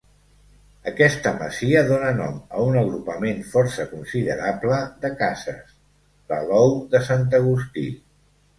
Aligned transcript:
Aquesta 0.91 1.33
masia 1.41 1.83
dóna 1.91 2.07
nom 2.21 2.39
a 2.57 2.63
un 2.69 2.79
agrupament 2.81 3.45
força 3.51 3.87
considerable 3.93 4.81
de 5.05 5.13
cases, 5.23 5.77
l'Alou 6.33 6.77
de 6.97 7.05
Sant 7.13 7.31
Agustí. 7.43 7.89